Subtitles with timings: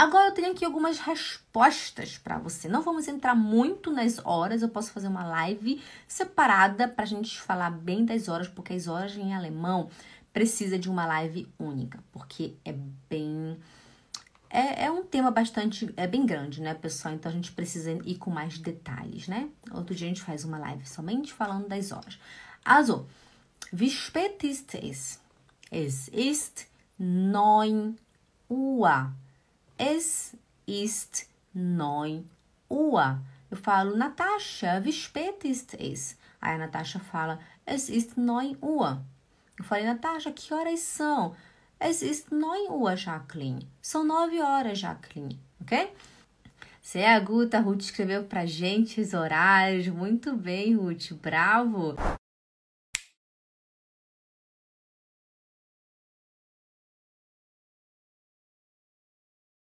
[0.00, 2.66] Agora eu tenho aqui algumas respostas para você.
[2.66, 7.38] Não vamos entrar muito nas horas, eu posso fazer uma live separada para a gente
[7.38, 9.90] falar bem das horas, porque as horas em alemão
[10.32, 12.72] precisa de uma live única, porque é
[13.10, 13.58] bem.
[14.48, 15.92] É, é um tema bastante.
[15.98, 17.12] É bem grande, né, pessoal?
[17.12, 19.50] Então a gente precisa ir com mais detalhes, né?
[19.70, 22.18] Outro dia a gente faz uma live somente falando das horas.
[22.64, 23.06] Also,
[23.70, 25.20] wie spät ist es?
[25.70, 26.66] Es ist
[26.98, 27.96] 9
[28.48, 29.12] Uhr.
[29.82, 30.36] Es
[30.66, 32.28] ist 9
[32.68, 33.18] Uhr.
[33.50, 36.18] Eu falo, Natascha, wie spät ist es?
[36.38, 39.00] Aí a Natascha fala, es ist 9 Uhr.
[39.58, 41.34] Eu falei, Natasha, que horas são?
[41.80, 43.66] Es ist 9 Uhr, Jacqueline.
[43.80, 45.90] São 9 horas, Jacqueline, ok?
[46.82, 49.88] Sehr gut, a Ruth escreveu pra gente os horários.
[49.88, 51.96] Muito bem, Ruth, bravo!